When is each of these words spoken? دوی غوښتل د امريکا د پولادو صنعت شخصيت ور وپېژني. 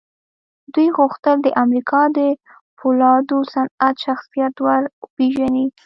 دوی 0.73 0.87
غوښتل 0.97 1.37
د 1.41 1.47
امريکا 1.63 2.01
د 2.17 2.19
پولادو 2.79 3.37
صنعت 3.53 3.95
شخصيت 4.05 4.55
ور 4.65 4.83
وپېژني. 5.01 5.65